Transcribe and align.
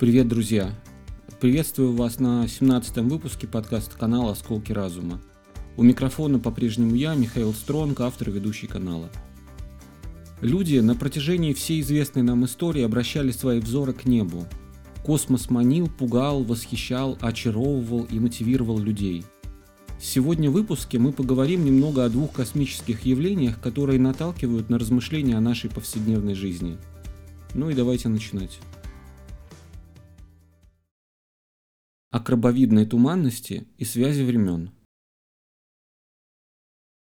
Привет, 0.00 0.28
друзья! 0.28 0.74
Приветствую 1.40 1.92
вас 1.92 2.20
на 2.20 2.46
17-м 2.46 3.06
выпуске 3.10 3.46
подкаста 3.46 3.98
канала 3.98 4.32
«Осколки 4.32 4.72
разума». 4.72 5.20
У 5.76 5.82
микрофона 5.82 6.38
по-прежнему 6.38 6.94
я, 6.94 7.14
Михаил 7.14 7.52
Стронг, 7.52 8.00
автор 8.00 8.30
и 8.30 8.32
ведущий 8.32 8.66
канала. 8.66 9.10
Люди 10.40 10.78
на 10.78 10.94
протяжении 10.94 11.52
всей 11.52 11.82
известной 11.82 12.22
нам 12.22 12.46
истории 12.46 12.82
обращали 12.82 13.30
свои 13.30 13.60
взоры 13.60 13.92
к 13.92 14.06
небу. 14.06 14.46
Космос 15.04 15.50
манил, 15.50 15.86
пугал, 15.86 16.44
восхищал, 16.44 17.18
очаровывал 17.20 18.04
и 18.04 18.18
мотивировал 18.18 18.78
людей. 18.78 19.26
Сегодня 20.00 20.48
в 20.48 20.54
выпуске 20.54 20.98
мы 20.98 21.12
поговорим 21.12 21.62
немного 21.62 22.06
о 22.06 22.08
двух 22.08 22.32
космических 22.32 23.04
явлениях, 23.04 23.60
которые 23.60 24.00
наталкивают 24.00 24.70
на 24.70 24.78
размышления 24.78 25.36
о 25.36 25.42
нашей 25.42 25.68
повседневной 25.68 26.32
жизни. 26.32 26.78
Ну 27.52 27.68
и 27.68 27.74
давайте 27.74 28.08
начинать. 28.08 28.60
О 32.10 32.18
туманности 32.86 33.68
и 33.78 33.84
связи 33.84 34.22
времен. 34.22 34.70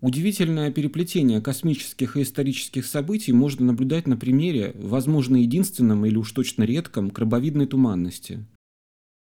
Удивительное 0.00 0.72
переплетение 0.72 1.40
космических 1.40 2.16
и 2.16 2.22
исторических 2.22 2.84
событий 2.84 3.32
можно 3.32 3.66
наблюдать 3.66 4.08
на 4.08 4.16
примере, 4.16 4.72
возможно, 4.74 5.36
единственном 5.36 6.04
или 6.04 6.16
уж 6.16 6.32
точно 6.32 6.64
редком, 6.64 7.10
крабовидной 7.10 7.66
туманности. 7.66 8.44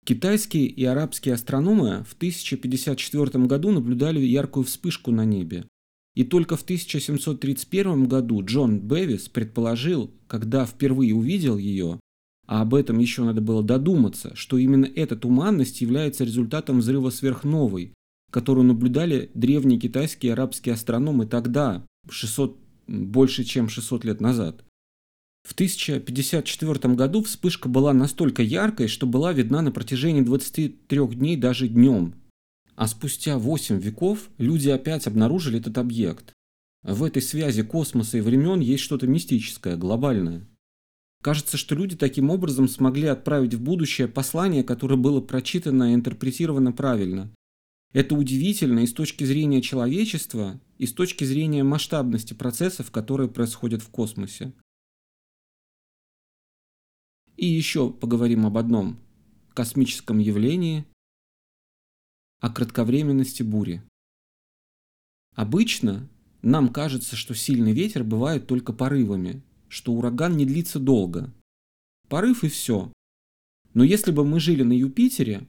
Китайские 0.05 0.67
и 0.67 0.85
арабские 0.85 1.35
астрономы 1.35 2.05
в 2.05 2.15
1054 2.15 3.45
году 3.47 3.73
наблюдали 3.73 4.21
яркую 4.21 4.65
вспышку 4.65 5.11
на 5.11 5.25
небе. 5.25 5.67
И 6.15 6.23
только 6.23 6.57
в 6.57 6.63
1731 6.63 8.07
году 8.07 8.45
Джон 8.45 8.79
Бевис 8.79 9.29
предположил, 9.29 10.13
когда 10.29 10.65
впервые 10.65 11.13
увидел 11.13 11.59
ее, 11.59 11.99
а 12.47 12.63
об 12.63 12.75
этом 12.75 12.99
еще 12.99 13.25
надо 13.25 13.41
было 13.41 13.63
додуматься, 13.63 14.35
что 14.35 14.59
именно 14.59 14.87
эта 14.87 15.17
туманность 15.17 15.81
является 15.81 16.25
результатом 16.25 16.79
взрыва 16.79 17.11
сверхновой, 17.11 17.93
которую 18.31 18.67
наблюдали 18.67 19.31
древние 19.35 19.79
китайские 19.79 20.31
и 20.31 20.33
арабские 20.33 20.75
астрономы 20.75 21.27
тогда, 21.27 21.85
600, 22.09 22.59
больше 22.87 23.45
чем 23.45 23.69
600 23.69 24.05
лет 24.05 24.21
назад. 24.21 24.65
В 25.43 25.53
1054 25.53 26.95
году 26.95 27.23
вспышка 27.23 27.69
была 27.69 27.93
настолько 27.93 28.43
яркой, 28.43 28.89
что 28.89 29.07
была 29.07 29.33
видна 29.33 29.63
на 29.63 29.71
протяжении 29.71 30.21
23 30.21 31.07
дней 31.15 31.37
даже 31.37 31.69
днем. 31.69 32.15
А 32.75 32.89
спустя 32.89 33.39
8 33.39 33.79
веков 33.79 34.29
люди 34.39 34.69
опять 34.69 35.07
обнаружили 35.07 35.59
этот 35.59 35.79
объект. 35.79 36.33
В 36.83 37.05
этой 37.05 37.23
связи 37.23 37.63
космоса 37.63 38.19
и 38.19 38.21
времен 38.21 38.61
есть 38.61 38.83
что-то 38.83 39.07
мистическое, 39.07 39.77
глобальное. 39.77 40.47
Кажется, 41.27 41.57
что 41.57 41.75
люди 41.75 41.97
таким 41.97 42.31
образом 42.31 42.69
смогли 42.69 43.09
отправить 43.09 43.53
в 43.53 43.61
будущее 43.61 44.07
послание, 44.07 44.63
которое 44.63 44.95
было 44.95 45.21
прочитано 45.21 45.91
и 45.91 45.95
интерпретировано 45.97 46.71
правильно. 46.71 47.35
Это 47.93 48.15
удивительно 48.15 48.79
и 48.79 48.87
с 48.87 48.93
точки 48.93 49.25
зрения 49.25 49.61
человечества, 49.61 50.61
и 50.79 50.87
с 50.87 50.93
точки 50.93 51.25
зрения 51.25 51.65
масштабности 51.65 52.33
процессов, 52.33 52.93
которые 52.93 53.29
происходят 53.29 53.83
в 53.83 53.89
космосе. 53.89 54.53
И 57.37 57.45
еще 57.45 57.91
поговорим 57.91 58.47
об 58.47 58.57
одном 58.57 58.97
космическом 59.53 60.21
явлении, 60.21 60.87
о 62.39 62.51
кратковременности 62.51 63.43
бури. 63.43 63.83
Обычно 65.35 66.09
нам 66.43 66.69
кажется, 66.69 67.17
что 67.17 67.35
сильный 67.35 67.73
ветер 67.73 68.05
бывает 68.05 68.47
только 68.47 68.73
порывами, 68.73 69.43
что 69.77 69.93
ураган 69.93 70.39
не 70.39 70.47
длится 70.47 70.79
долго. 70.79 71.31
Порыв 72.09 72.45
и 72.45 72.49
все. 72.49 72.91
Но 73.75 73.85
если 73.85 74.11
бы 74.11 74.25
мы 74.25 74.41
жили 74.41 74.63
на 74.63 74.73
Юпитере, 74.73 75.47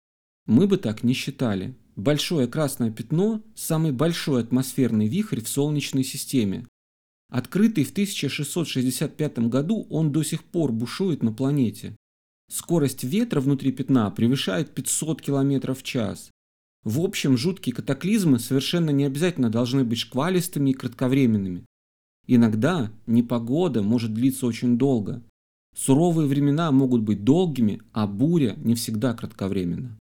мы 0.45 0.65
бы 0.65 0.77
так 0.77 1.03
не 1.03 1.13
считали. 1.13 1.75
Большое 1.97 2.47
красное 2.47 2.89
пятно– 2.89 3.43
самый 3.53 3.91
большой 3.91 4.43
атмосферный 4.43 5.09
вихрь 5.09 5.41
в 5.41 5.49
Солнечной 5.49 6.05
системе. 6.05 6.65
Открытый 7.29 7.83
в 7.83 7.91
1665 7.91 9.39
году, 9.49 9.87
он 9.89 10.13
до 10.13 10.23
сих 10.23 10.45
пор 10.45 10.71
бушует 10.71 11.21
на 11.21 11.33
планете. 11.33 11.97
Скорость 12.49 13.03
ветра 13.03 13.41
внутри 13.41 13.73
пятна 13.73 14.09
превышает 14.09 14.73
500 14.73 15.21
км 15.21 15.73
в 15.73 15.83
час. 15.83 16.31
В 16.85 17.01
общем, 17.01 17.35
жуткие 17.35 17.75
катаклизмы 17.75 18.39
совершенно 18.39 18.91
не 18.91 19.03
обязательно 19.03 19.49
должны 19.49 19.83
быть 19.83 19.99
шквалистыми 19.99 20.69
и 20.69 20.73
кратковременными. 20.73 21.65
Иногда 22.25 22.89
непогода 23.05 23.81
может 23.81 24.13
длиться 24.13 24.45
очень 24.45 24.77
долго. 24.77 25.21
Суровые 25.75 26.27
времена 26.27 26.71
могут 26.71 27.01
быть 27.01 27.23
долгими, 27.25 27.81
а 27.91 28.07
буря 28.07 28.55
не 28.57 28.75
всегда 28.75 29.13
кратковременна. 29.13 29.97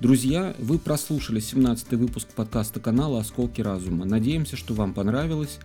Друзья, 0.00 0.54
вы 0.58 0.78
прослушали 0.78 1.40
17 1.40 1.90
выпуск 1.92 2.28
подкаста 2.34 2.80
канала 2.80 3.20
«Осколки 3.20 3.60
разума». 3.60 4.06
Надеемся, 4.06 4.56
что 4.56 4.72
вам 4.72 4.94
понравилось. 4.94 5.58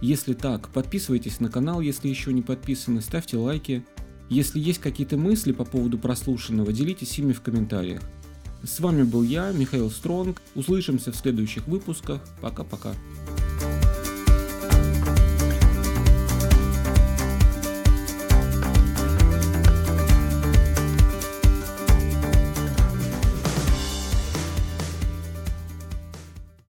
Если 0.00 0.32
так, 0.32 0.70
подписывайтесь 0.70 1.40
на 1.40 1.50
канал, 1.50 1.82
если 1.82 2.08
еще 2.08 2.32
не 2.32 2.40
подписаны, 2.40 3.02
ставьте 3.02 3.36
лайки. 3.36 3.84
Если 4.30 4.58
есть 4.58 4.78
какие-то 4.78 5.18
мысли 5.18 5.52
по 5.52 5.66
поводу 5.66 5.98
прослушанного, 5.98 6.72
делитесь 6.72 7.18
ими 7.18 7.32
в 7.32 7.42
комментариях. 7.42 8.00
С 8.64 8.80
вами 8.80 9.02
был 9.02 9.22
я, 9.22 9.52
Михаил 9.52 9.90
Стронг. 9.90 10.40
Услышимся 10.54 11.12
в 11.12 11.16
следующих 11.16 11.66
выпусках. 11.66 12.22
Пока-пока. 12.40 12.94